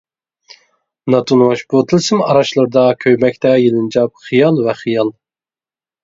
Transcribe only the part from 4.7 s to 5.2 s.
خىيال.